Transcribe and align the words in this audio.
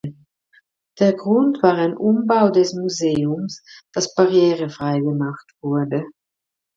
Der 0.99 1.13
Grund 1.13 1.61
war 1.61 1.75
ein 1.75 1.95
Umbau 1.95 2.49
des 2.49 2.73
Museums, 2.73 3.61
das 3.93 4.15
barrierefrei 4.15 4.97
gemacht 4.99 5.53
wurde. 5.61 6.05